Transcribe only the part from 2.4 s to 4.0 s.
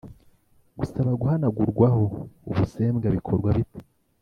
ubusembwa bikorwa bite